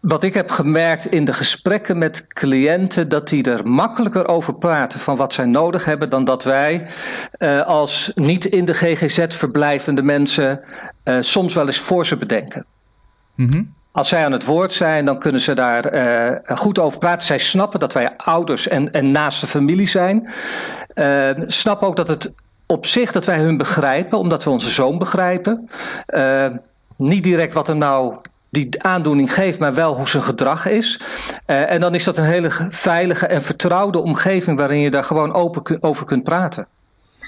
[0.00, 5.00] Wat ik heb gemerkt in de gesprekken met cliënten, dat die er makkelijker over praten
[5.00, 6.86] van wat zij nodig hebben, dan dat wij
[7.38, 10.60] uh, als niet in de GGZ verblijvende mensen
[11.08, 12.64] uh, soms wel eens voor ze bedenken.
[13.34, 13.74] Mm -hmm.
[13.92, 17.26] Als zij aan het woord zijn, dan kunnen ze daar uh, goed over praten.
[17.26, 20.32] Zij snappen dat wij ouders en, en naaste familie zijn.
[20.94, 22.32] Uh, snappen ook dat het
[22.66, 25.68] op zich dat wij hun begrijpen, omdat we onze zoon begrijpen.
[26.96, 28.14] niet direct wat er nou
[28.48, 31.00] die aandoening geeft, maar wel hoe zijn gedrag is.
[31.46, 35.82] En dan is dat een hele veilige en vertrouwde omgeving waarin je daar gewoon open
[35.82, 36.66] over kunt praten.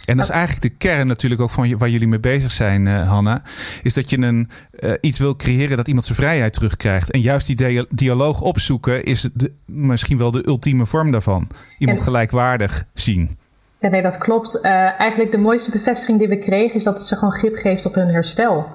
[0.04, 3.08] En dat is eigenlijk de kern natuurlijk ook van waar jullie mee bezig zijn, uh,
[3.08, 3.42] Hanna.
[3.82, 4.48] Is dat je een,
[4.80, 7.10] uh, iets wil creëren dat iemand zijn vrijheid terugkrijgt.
[7.10, 11.48] En juist die dialoog opzoeken is de, misschien wel de ultieme vorm daarvan.
[11.78, 12.04] Iemand en...
[12.04, 13.38] gelijkwaardig zien.
[13.78, 14.60] Ja, nee, dat klopt.
[14.60, 17.94] eigenlijk de mooiste bevestiging die we kregen is dat het ze gewoon grip geeft op
[17.94, 18.66] hun herstel.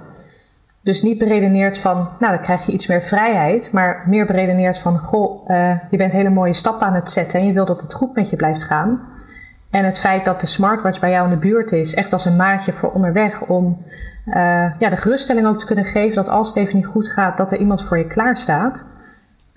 [0.84, 4.97] Dus niet beredeneerd van, nou dan krijg je iets meer vrijheid, maar meer beredeneerd van,
[4.97, 5.47] goh,
[5.89, 8.30] je bent hele mooie stappen aan het zetten en je wil dat het goed met
[8.30, 9.14] je blijft gaan.
[9.75, 12.35] En het feit dat de smartwatch bij jou in de buurt is, echt als een
[12.35, 13.85] maatje voor onderweg, om
[14.27, 14.33] uh,
[14.79, 17.51] ja, de geruststelling ook te kunnen geven dat als het even niet goed gaat, dat
[17.51, 18.93] er iemand voor je klaar staat.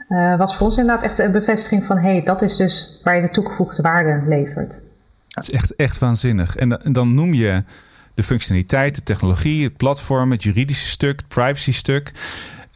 [0.08, 3.16] Uh, was voor ons inderdaad echt een bevestiging van, hé, hey, dat is dus waar
[3.16, 4.82] je de toegevoegde waarde levert.
[5.28, 6.56] Het is echt, echt waanzinnig.
[6.56, 7.62] En, en dan noem je
[8.14, 12.12] de functionaliteit, de technologie, het platform, het juridische stuk, het privacy stuk.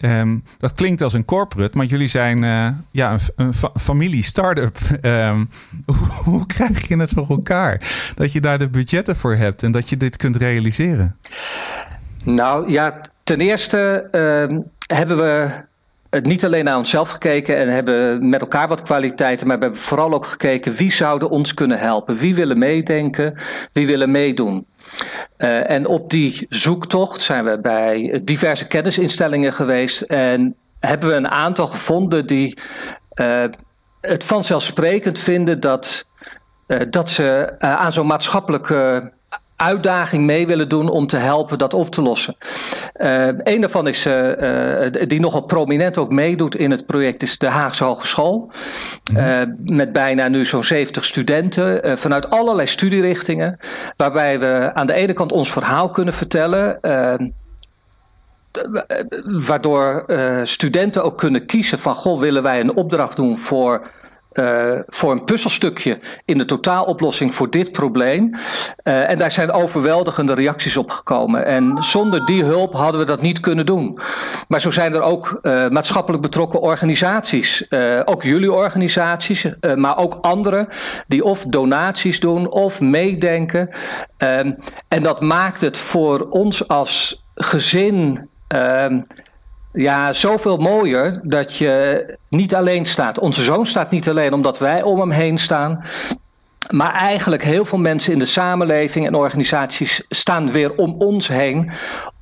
[0.04, 4.22] Um, dat klinkt als een corporate, maar jullie zijn uh, ja, een, een fa familie
[4.22, 4.78] start-up.
[5.02, 5.48] Um,
[6.24, 7.80] hoe, krijg je het voor elkaar?
[8.14, 11.16] Dat je daar de budgetten voor hebt en dat je dit kunt realiseren?
[12.24, 15.50] Nou ja, ten eerste uh, hebben we
[16.10, 19.80] het niet alleen naar onszelf gekeken en hebben met elkaar wat kwaliteiten, maar we hebben
[19.80, 22.16] vooral ook gekeken wie zouden ons kunnen helpen.
[22.16, 23.38] Wie willen meedenken,
[23.72, 24.66] wie willen meedoen.
[25.38, 31.28] Uh, en op die zoektocht zijn we bij diverse kennisinstellingen geweest en hebben we een
[31.28, 32.58] aantal gevonden die
[33.14, 33.44] uh,
[34.00, 36.06] het vanzelfsprekend vinden dat,
[36.66, 39.12] uh, dat ze aan zo'n maatschappelijke
[39.62, 42.36] uitdaging mee willen doen om te helpen dat op te lossen.
[42.96, 47.38] Uh, een daarvan is, uh, uh, die nogal prominent ook meedoet in het project, is
[47.38, 48.50] de Haagse Hogeschool.
[49.12, 49.54] Mm.
[49.64, 53.58] met bijna nu zo'n 70 studenten vanuit allerlei studierichtingen.
[53.96, 56.78] Waarbij we aan de ene kant ons verhaal kunnen vertellen.
[59.46, 60.04] waardoor
[60.42, 63.90] studenten ook kunnen kiezen van, goh, willen wij een opdracht doen voor
[64.34, 68.30] uh, voor een puzzelstukje in de totaaloplossing voor dit probleem.
[68.84, 71.46] Uh, en daar zijn overweldigende reacties op gekomen.
[71.46, 74.00] En zonder die hulp hadden we dat niet kunnen doen.
[74.48, 77.66] Maar zo zijn er ook uh, maatschappelijk betrokken organisaties,
[78.04, 80.68] ook jullie organisaties, maar ook andere,
[81.06, 83.70] die of donaties doen of meedenken.
[84.88, 88.28] en dat maakt het voor ons als gezin
[89.72, 93.18] ja, zoveel mooier dat je niet alleen staat.
[93.18, 95.84] Onze zoon staat niet alleen omdat wij om hem heen staan.
[96.70, 101.70] Maar eigenlijk heel veel mensen in de samenleving en organisaties staan weer om ons heen.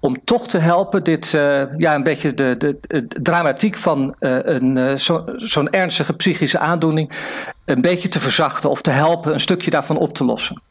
[0.00, 4.76] Om toch te helpen dit, uh, ja, een beetje de, de, dramatiek van uh, een,
[4.76, 4.92] uh,
[5.36, 7.12] zo'n ernstige psychische aandoening.
[7.64, 10.62] een beetje te verzachten of te helpen een stukje daarvan op te lossen.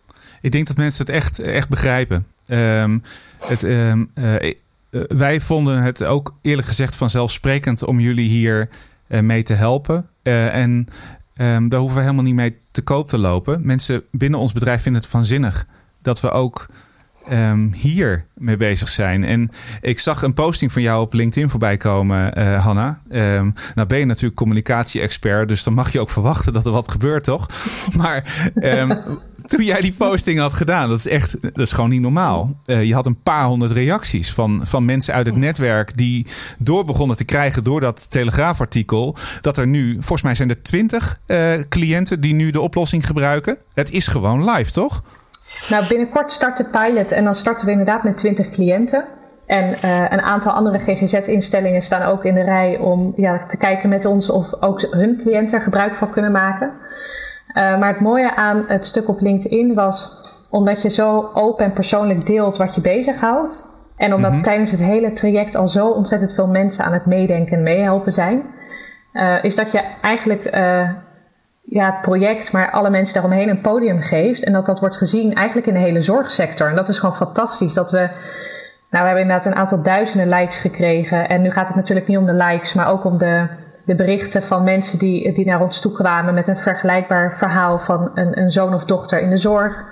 [0.41, 2.27] Ik denk dat mensen het echt, echt begrijpen.
[2.47, 3.03] Um,
[3.39, 4.53] het, um, eh,
[5.07, 8.69] wij vonden het ook eerlijk gezegd vanzelfsprekend om jullie hier
[9.07, 10.09] uh, mee te helpen.
[10.23, 10.87] Uh, en
[11.41, 13.65] um, daar hoeven we helemaal niet mee te koop te lopen.
[13.65, 15.65] Mensen binnen ons bedrijf vinden het vanzinnig
[16.01, 16.65] dat we ook
[17.31, 19.23] um, hier mee bezig zijn.
[19.23, 19.49] En
[19.81, 22.99] ik zag een posting van jou op LinkedIn voorbij komen, uh, Hanna.
[23.11, 26.91] Um, nou ben je natuurlijk communicatie-expert, dus dan mag je ook verwachten dat er wat
[26.91, 27.47] gebeurt, toch?
[27.97, 28.49] Maar
[29.55, 30.89] toen jij die posting had gedaan.
[30.89, 32.49] Dat is echt, dat is gewoon niet normaal.
[32.65, 36.85] Uh, je had een paar honderd reacties van, van mensen uit het netwerk die door
[36.85, 39.15] begonnen te krijgen door dat Telegraafartikel.
[39.41, 43.57] Dat er nu, volgens mij zijn er twintig uh, cliënten die nu de oplossing gebruiken.
[43.73, 45.03] Het is gewoon live, toch?
[45.69, 49.05] Nou, binnenkort start de pilot en dan starten we inderdaad met 20 cliënten.
[49.45, 53.89] En uh, een aantal andere GGZ-instellingen staan ook in de rij om ja, te kijken
[53.89, 56.71] met ons of ook hun cliënten er gebruik van kunnen maken.
[57.49, 61.73] Uh, maar het mooie aan het stuk op LinkedIn was omdat je zo open en
[61.73, 63.77] persoonlijk deelt wat je bezighoudt.
[63.97, 64.45] En omdat mm-hmm.
[64.45, 68.43] tijdens het hele traject al zo ontzettend veel mensen aan het meedenken en meehelpen zijn.
[69.13, 70.89] Uh, is dat je eigenlijk uh,
[71.61, 74.43] ja, het project, maar alle mensen daaromheen een podium geeft.
[74.43, 76.69] En dat dat wordt gezien eigenlijk in de hele zorgsector.
[76.69, 77.73] En dat is gewoon fantastisch.
[77.73, 78.09] Dat we.
[78.89, 81.29] Nou, we hebben inderdaad een aantal duizenden likes gekregen.
[81.29, 83.47] En nu gaat het natuurlijk niet om de likes, maar ook om de
[83.89, 88.11] de berichten van mensen die, die naar ons toe kwamen met een vergelijkbaar verhaal van
[88.13, 89.85] een, een zoon of dochter in de zorg.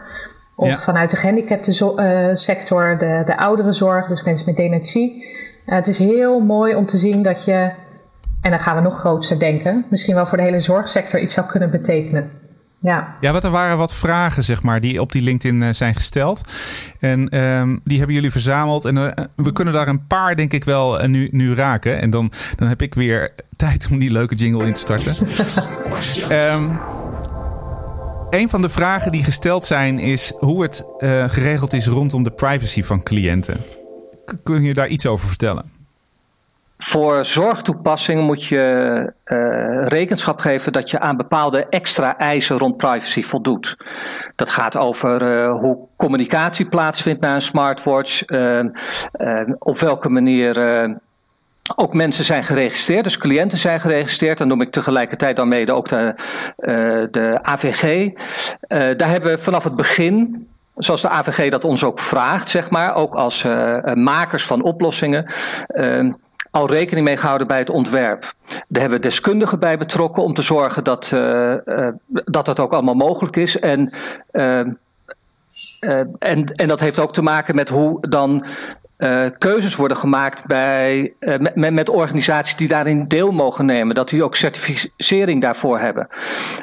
[0.56, 5.26] Of vanuit de gehandicapte uh, sector, de, de ouderenzorg, dus mensen met dementie.
[5.66, 7.72] Uh, het is heel mooi om te zien dat je,
[8.42, 11.48] en dan gaan we nog groter denken, misschien wel voor de hele zorgsector iets zou
[11.48, 12.32] kunnen betekenen.
[12.80, 13.16] Ja.
[13.22, 16.42] ja, wat er waren wat vragen zeg maar, die op die LinkedIn uh, zijn gesteld.
[17.00, 18.86] En um, die hebben jullie verzameld.
[18.86, 22.02] En uh, we kunnen daar een paar, denk ik wel, uh, nu, nu raken.
[22.02, 25.16] En dan, dan heb ik weer tijd om die leuke jingle in te starten.
[26.54, 26.80] um,
[28.40, 30.86] een van de vragen die gesteld zijn is hoe het
[31.28, 33.66] geregeld is rondom de privacy van cliënten.
[34.44, 35.77] Kun je daar iets over vertellen?
[36.78, 43.24] Voor zorgtoepassingen moet je uh, rekenschap geven dat je aan bepaalde extra eisen rond privacy
[43.24, 43.78] voldoet.
[44.36, 48.60] Dat gaat over uh, hoe communicatie plaatsvindt naar een smartwatch, uh,
[49.60, 50.56] op welke manier
[51.76, 54.38] ook mensen zijn geregistreerd, dus cliënten zijn geregistreerd.
[54.38, 56.16] Dan noem ik tegelijkertijd dan mede ook de,
[57.12, 58.12] de AVG.
[58.98, 62.96] daar hebben we vanaf het begin zoals de AVG dat ons ook vraagt, zeg maar,
[62.96, 63.44] ook als
[63.94, 65.32] makers van oplossingen,
[66.58, 68.34] al rekening mee gehouden bij het ontwerp.
[68.48, 71.88] Daar hebben we deskundigen bij betrokken om te zorgen dat, uh, uh,
[72.26, 73.60] dat ook allemaal mogelijk is.
[73.60, 73.94] En,
[74.32, 74.60] uh,
[76.20, 78.46] en, en dat heeft ook te maken met hoe dan
[78.98, 83.96] uh, keuzes worden gemaakt bij, uh, met, met, organisaties die daarin deel mogen nemen.
[83.96, 86.08] Dat die ook certificering daarvoor hebben.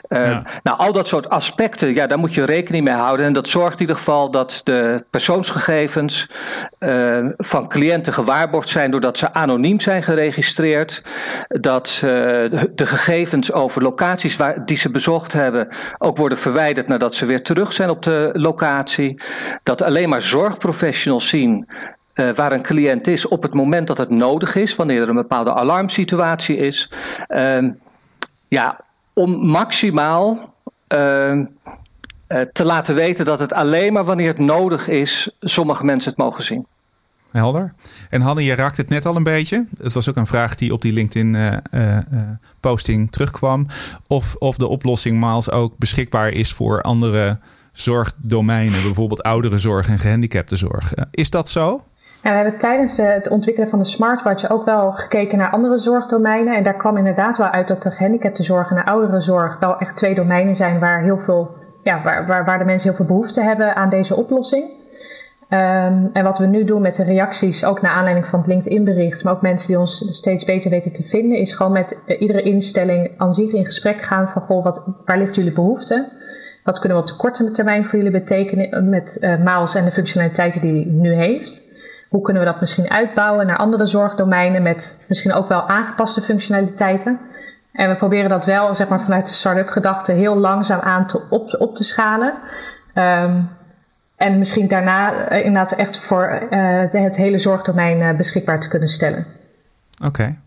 [0.09, 0.47] Uh, ja.
[0.62, 3.27] Nou, al dat soort aspecten, ja, daar moet je rekening mee houden.
[3.27, 6.31] En dat zorgt in ieder geval dat de persoonsgegevens
[7.37, 11.03] van cliënten gewaarborgd zijn doordat ze anoniem zijn geregistreerd.
[11.49, 15.68] Dat de gegevens over locaties waar, die ze bezocht hebben
[15.99, 19.23] ook worden verwijderd nadat ze weer terug zijn op de locatie.
[19.62, 21.66] Dat alleen maar zorgprofessionals zien
[22.14, 25.14] uh, waar een cliënt is op het moment dat het nodig is, wanneer er een
[25.14, 26.92] bepaalde alarmsituatie is.
[27.29, 27.70] Uh,
[28.48, 28.81] ja,
[29.12, 30.55] om maximaal
[30.88, 31.40] uh,
[32.53, 36.44] te laten weten dat het alleen maar wanneer het nodig is, sommige mensen het mogen
[36.44, 36.66] zien.
[37.31, 37.74] Helder.
[38.11, 39.66] En Hanne, je raakt het net al een beetje.
[39.79, 43.66] Het was ook een vraag die op die LinkedIn-posting uh, terugkwam.
[44.07, 47.38] Of, of de oplossing Miles ook beschikbaar is voor andere
[47.72, 50.92] zorgdomeinen, bijvoorbeeld ouderenzorg en gehandicaptenzorg.
[51.11, 51.85] Is dat zo?
[52.24, 56.56] We hebben tijdens eh, het ontwikkelen van de smartwatch ook wel gekeken naar andere zorgdomeinen.
[56.56, 60.14] En daar kwam inderdaad wel uit dat de gehandicaptenzorg en de ouderenzorg wel echt twee
[60.14, 61.50] domeinen zijn waar heel veel,
[61.82, 64.64] ja, waar, waar, waar de mensen heel veel behoefte hebben aan deze oplossing.
[65.48, 69.24] Ehm, en wat we nu doen met de reacties, ook naar aanleiding van het LinkedIn-bericht,
[69.24, 72.42] maar ook mensen die ons steeds beter weten te vinden, is gewoon met uh, iedere
[72.42, 76.08] instelling aan zich in gesprek gaan van goh, wat, waar ligt jullie behoefte?
[76.62, 79.90] Wat kunnen we op de korte termijn voor jullie betekenen met uh, Maals en de
[79.90, 81.72] functionaliteiten die hij nu heeft?
[82.14, 87.20] Hoe kunnen we dat misschien uitbouwen naar andere zorgdomeinen met misschien ook wel aangepaste functionaliteiten?
[87.72, 91.27] En we proberen dat wel zeg maar, vanuit de start-up gedachte heel langzaam aan te
[91.31, 92.35] op, op te schalen.
[92.94, 93.48] Um,
[94.16, 98.88] en misschien daarna uh, inderdaad echt voor uh, het hele zorgdomein uh, beschikbaar te kunnen
[98.88, 99.27] stellen.
[100.05, 100.38] Oké.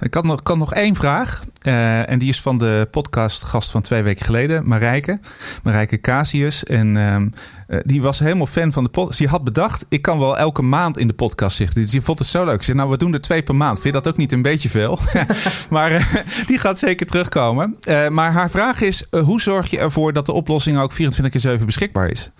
[0.00, 1.40] Ik nog, kan nog één vraag.
[1.66, 5.18] Uh, en die is van de podcastgast van twee weken geleden, Marijke.
[5.62, 6.64] Marijke Casius.
[6.64, 9.18] En uh, die was helemaal fan van de podcast.
[9.18, 11.80] Die had bedacht, ik kan wel elke maand in de podcast zitten.
[11.80, 12.58] Dus die vond het zo leuk.
[12.58, 13.80] Ze zei, nou, we doen er twee per maand.
[13.80, 14.98] Vind je dat ook niet een beetje veel?
[15.70, 16.14] maar uh,
[16.46, 17.76] die gaat zeker terugkomen.
[18.10, 21.66] maar haar vraag is, hoe zorg je ervoor dat de oplossing ook 24 keer 7
[21.66, 22.30] beschikbaar is?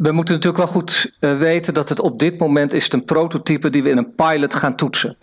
[0.00, 3.70] We moeten natuurlijk wel goed uh, weten dat het op dit moment is een prototype
[3.70, 5.16] die we in een pilot gaan toetsen.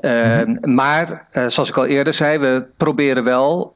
[0.00, 0.74] Uh, mm-hmm.
[0.74, 3.74] Maar, uh, zoals ik al eerder zei, we proberen wel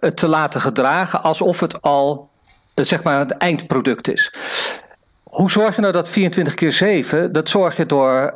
[0.00, 2.28] het te laten gedragen alsof het al
[2.74, 4.34] zeg maar het eindproduct is.
[5.22, 7.32] Hoe zorg je nou dat 24 keer 7?
[7.32, 8.34] Dat zorg je door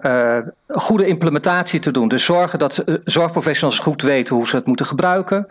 [0.68, 2.08] goede implementatie te doen.
[2.08, 5.46] Dus zorgen dat zorgprofessionals goed weten hoe ze het moeten gebruiken.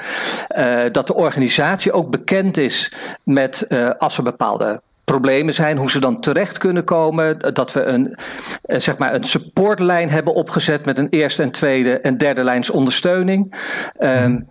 [0.91, 2.93] dat de organisatie ook bekend is
[3.23, 3.67] met
[3.97, 7.53] als er bepaalde problemen zijn, hoe ze dan terecht kunnen komen.
[7.53, 8.17] Dat we een,
[8.61, 12.69] eh, zeg maar een supportlijn hebben opgezet met een eerste en tweede en derde lijns
[12.69, 13.55] ondersteuning.
[13.99, 14.47] Um,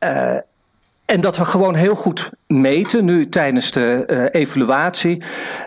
[0.00, 0.36] uh,
[1.04, 5.24] en dat we gewoon heel goed meten, nu tijdens de uh, evaluatie,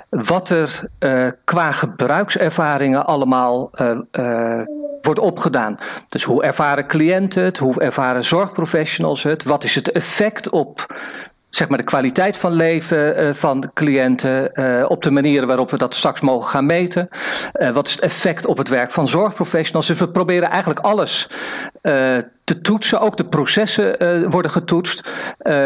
[0.10, 3.72] wat er uh, qua gebruikservaringen allemaal
[4.12, 4.62] uh,
[5.02, 5.80] wordt opgedaan.
[6.08, 10.96] Dus hoe ervaren cliënten het, hoe ervaren zorgprofessionals het, wat is het effect op
[11.50, 15.78] zeg maar de kwaliteit van leven uh, van cliënten uh, op de manieren waarop we
[15.78, 17.10] dat straks mogen gaan meten.
[17.54, 19.88] Uh, wat is het effect op het werk van zorgprofessionals?
[19.88, 21.30] Dus we proberen eigenlijk alles
[22.44, 23.00] te toetsen.
[23.00, 25.10] Ook de processen worden getoetst.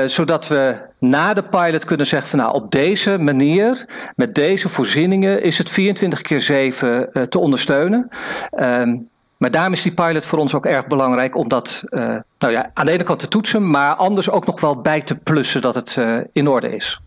[0.05, 5.41] zodat we na de pilot kunnen zeggen van nou op deze manier, met deze voorzieningen,
[5.41, 8.09] is het 24 keer 7 te ondersteunen.
[9.43, 11.99] Maar daarom is die pilot voor ons ook erg belangrijk om dat uh,
[12.39, 15.15] nou ja, aan de ene kant te toetsen, maar anders ook nog wel bij te
[15.15, 16.99] plussen dat het uh, in orde is.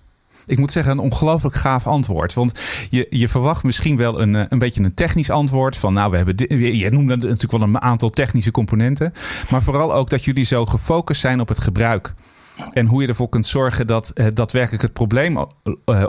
[0.47, 2.35] Ik moet zeggen, een ongelooflijk gaaf antwoord.
[2.35, 5.77] Want je, je verwacht misschien wel een, eh, een beetje een technisch antwoord.
[5.77, 6.35] Van nou, we hebben.
[6.77, 9.13] Je noemde natuurlijk wel een aantal technische componenten.
[9.51, 12.15] Maar vooral ook dat jullie zo gefocust zijn op het gebruik.
[12.73, 15.47] En hoe je ervoor kunt zorgen dat daadwerkelijk het probleem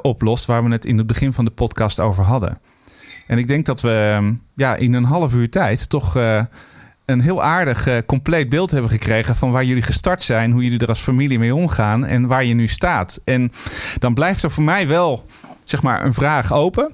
[0.01, 0.45] oplost.
[0.45, 2.59] waar we het in het begin van de podcast over hadden.
[3.27, 6.43] En ik denk dat we ehm, ja, in een half uur tijd toch uh,
[7.05, 10.79] een heel aardig uh, compleet beeld hebben gekregen van waar jullie gestart zijn, hoe jullie
[10.79, 13.21] er als familie mee omgaan en waar je nu staat.
[13.25, 13.51] En
[13.99, 15.25] dan blijft er voor mij wel
[15.63, 16.91] zeg maar een vraag open.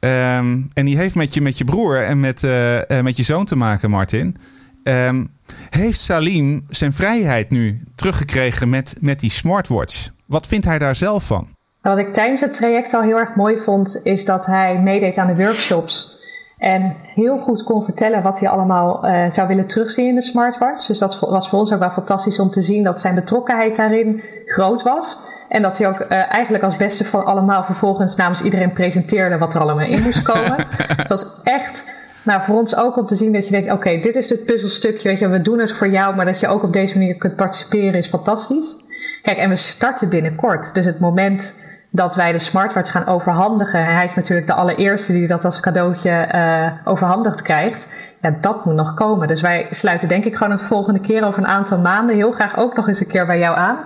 [0.00, 3.44] Um, en die heeft met je, met je broer en met, uh, met je zoon
[3.44, 4.36] te maken, Martin.
[4.82, 5.30] Um,
[5.70, 10.08] heeft Salim zijn vrijheid nu teruggekregen met, met die smartwatch?
[10.26, 11.55] Wat vindt hij daar zelf van?
[11.86, 15.26] Wat ik tijdens het traject al heel erg mooi vond, is dat hij meedeed aan
[15.26, 16.18] de workshops.
[16.58, 20.86] En heel goed kon vertellen wat hij allemaal uh, zou willen terugzien in de smartwatch.
[20.86, 24.22] Dus dat was voor ons ook wel fantastisch om te zien dat zijn betrokkenheid daarin
[24.46, 25.18] groot was.
[25.48, 29.54] En dat hij ook uh, eigenlijk als beste van allemaal vervolgens namens iedereen presenteerde wat
[29.54, 30.56] er allemaal in moest komen.
[30.96, 31.92] het was echt
[32.24, 35.08] nou, voor ons ook om te zien dat je denkt: oké, dit is het puzzelstukje.
[35.08, 37.36] Weet je, we doen het voor jou, maar dat je ook op deze manier kunt
[37.36, 38.76] participeren is fantastisch.
[39.22, 40.74] Kijk, en we starten binnenkort.
[40.74, 43.86] Dus het moment dat wij de smartwatch gaan overhandigen.
[43.86, 47.90] En hij is natuurlijk de allereerste die dat als cadeautje uh, overhandigd krijgt.
[48.22, 49.28] Ja, dat moet nog komen.
[49.28, 52.56] Dus wij sluiten denk ik gewoon een volgende keer over een aantal maanden heel graag
[52.56, 53.78] ook nog eens een keer bij jou aan.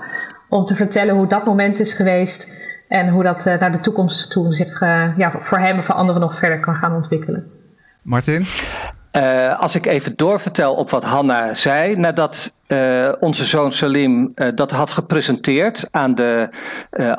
[0.49, 2.69] Om te vertellen hoe dat moment is geweest.
[2.89, 5.95] En hoe dat uh, naar de toekomst toe zich uh, ja, voor hem en voor
[5.95, 7.51] anderen nog verder kan gaan ontwikkelen.
[8.03, 8.47] Martin?
[9.13, 14.49] Uh, als ik even doorvertel op wat Hanna zei, nadat uh, onze zoon Salim uh,
[14.55, 16.49] dat had gepresenteerd aan de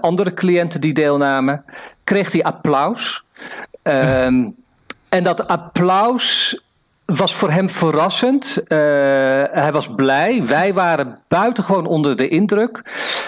[0.02, 1.66] andere cliënten die deelnamen,
[2.04, 3.24] kreeg hij applaus.
[3.84, 4.56] Um,
[5.10, 6.60] en dat applaus
[7.06, 8.64] was voor hem verrassend.
[8.68, 10.46] hij was blij.
[10.46, 12.82] Wij waren buitengewoon onder de indruk.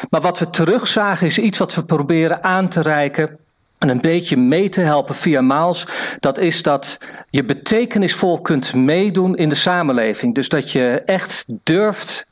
[0.09, 3.39] Maar wat we terugzagen is iets wat we proberen aan te reiken
[3.83, 5.87] en een beetje mee te helpen via Maals,
[6.19, 6.97] dat is dat
[7.29, 10.35] je betekenisvol kunt meedoen in de samenleving.
[10.35, 12.27] Dus dat je echt durft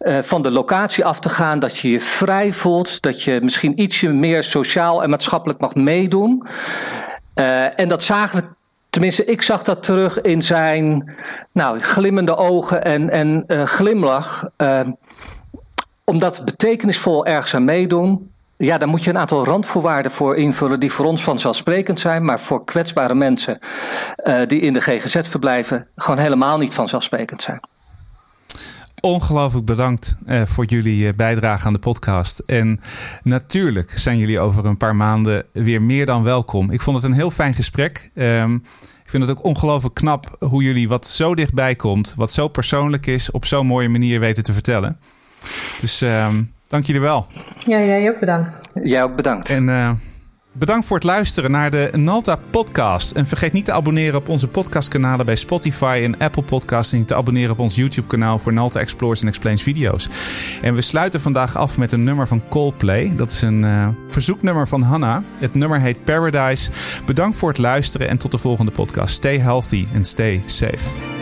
[0.00, 3.80] uh, van de locatie af te gaan, dat je je vrij voelt, dat je misschien
[3.80, 6.46] ietsje meer sociaal en maatschappelijk mag meedoen.
[7.34, 8.46] Uh, en dat zagen we
[8.88, 11.14] Tenminste, ik zag dat terug in zijn
[11.52, 14.44] nou, glimmende ogen en, en uh, glimlach.
[16.04, 20.92] omdat betekenisvol ergens aan meedoen, ja, daar moet je een aantal randvoorwaarden voor invullen die
[20.92, 23.58] voor ons vanzelfsprekend zijn, maar voor kwetsbare mensen
[24.24, 27.60] uh, die in de GGZ verblijven gewoon helemaal niet vanzelfsprekend zijn.
[29.00, 32.38] Ongelooflijk bedankt uh, voor jullie uh, bijdrage aan de podcast.
[32.38, 32.80] En
[33.22, 36.70] natuurlijk zijn jullie over een paar maanden weer meer dan welkom.
[36.70, 38.10] Ik vond het een heel fijn gesprek.
[38.14, 38.54] Um,
[39.04, 43.06] ik vind het ook ongelooflijk knap hoe jullie wat zo dichtbij komt, wat zo persoonlijk
[43.06, 44.98] is, op zo'n mooie manier weten te vertellen.
[45.80, 47.26] Dus um, dank jullie wel.
[47.58, 48.60] Ja, jij ook bedankt.
[48.82, 49.48] Jij ook bedankt.
[49.48, 49.90] En uh,
[50.52, 53.12] bedankt voor het luisteren naar de Nalta podcast.
[53.12, 56.92] En vergeet niet te abonneren op onze podcastkanalen bij Spotify en Apple Podcasts.
[56.92, 60.08] En te abonneren op ons YouTube kanaal voor Nalta Explores en Explains video's.
[60.62, 63.12] En we sluiten vandaag af met een nummer van Coldplay.
[63.16, 65.22] Dat is een uh, verzoeknummer van Hanna.
[65.40, 66.70] Het nummer heet Paradise.
[67.06, 69.14] Bedankt voor het luisteren en tot de volgende podcast.
[69.14, 71.13] Stay healthy and stay safe.